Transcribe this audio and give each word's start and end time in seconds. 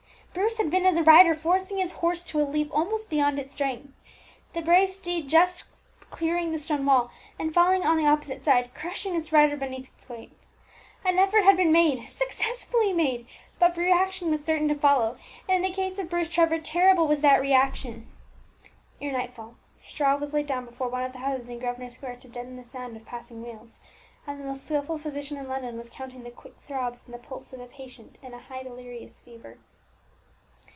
Bruce 0.33 0.57
had 0.59 0.71
been 0.71 0.85
as 0.85 0.95
a 0.95 1.03
rider 1.03 1.33
forcing 1.33 1.77
his 1.77 1.91
horse 1.91 2.21
to 2.21 2.41
a 2.41 2.47
leap 2.47 2.69
almost 2.73 3.09
beyond 3.09 3.37
its 3.37 3.53
strength; 3.53 3.89
the 4.53 4.61
brave 4.61 4.89
steed 4.89 5.27
just 5.27 5.65
clearing 6.09 6.51
the 6.53 6.57
stone 6.57 6.85
wall, 6.85 7.11
and 7.37 7.53
falling 7.53 7.83
on 7.85 7.97
the 7.97 8.05
opposite 8.07 8.41
side, 8.41 8.73
crushing 8.73 9.13
its 9.13 9.33
rider 9.33 9.57
beneath 9.57 9.89
its 9.93 10.07
weight. 10.07 10.31
An 11.03 11.19
effort 11.19 11.43
had 11.43 11.57
been 11.57 11.73
made, 11.73 12.05
successfully 12.07 12.93
made; 12.93 13.27
but 13.59 13.75
reaction 13.75 14.29
was 14.31 14.41
certain 14.41 14.69
to 14.69 14.73
follow, 14.75 15.17
and 15.49 15.57
in 15.57 15.69
the 15.69 15.75
case 15.75 15.99
of 15.99 16.09
Bruce 16.09 16.29
Trevor 16.29 16.59
terrible 16.59 17.09
was 17.09 17.19
that 17.19 17.41
reaction. 17.41 18.07
Ere 19.01 19.11
nightfall 19.11 19.55
straw 19.81 20.15
was 20.15 20.31
laid 20.33 20.47
down 20.47 20.63
before 20.65 20.87
one 20.87 21.03
of 21.03 21.11
the 21.11 21.17
houses 21.19 21.49
in 21.49 21.59
Grosvenor 21.59 21.89
Square 21.89 22.15
to 22.17 22.29
deaden 22.29 22.55
the 22.55 22.63
sound 22.63 22.95
of 22.95 23.05
passing 23.05 23.43
wheels, 23.43 23.79
and 24.25 24.39
the 24.39 24.45
most 24.45 24.63
skilful 24.63 24.97
physician 24.97 25.35
in 25.35 25.49
London 25.49 25.77
was 25.77 25.89
counting 25.89 26.23
the 26.23 26.31
quick 26.31 26.55
throbs 26.61 27.03
in 27.05 27.11
the 27.11 27.17
pulse 27.17 27.51
of 27.51 27.59
a 27.59 27.67
patient 27.67 28.17
in 28.21 28.33
a 28.33 28.39
high 28.39 28.63
delirious 28.63 29.19
fever. 29.19 29.57